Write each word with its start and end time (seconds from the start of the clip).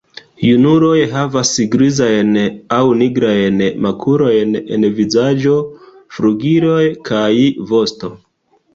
Junuloj 0.43 1.01
havas 1.11 1.51
grizajn 1.75 2.39
aŭ 2.79 2.81
nigrajn 3.03 3.63
makulojn 3.89 4.59
en 4.65 4.91
vizaĝo, 4.99 5.57
flugiloj 6.19 6.83
kaj 7.13 7.33
vosto. 7.75 8.17